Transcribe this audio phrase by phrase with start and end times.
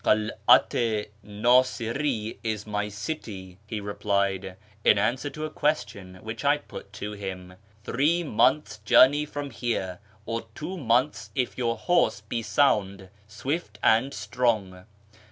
[0.03, 0.39] "Karat
[0.73, 6.91] i Nasiri is my city," he replied, in answer to a question whicli I put
[6.93, 13.09] to him;" three months' journey from here, or two months if your horse be sound,
[13.27, 14.85] swift, and strong.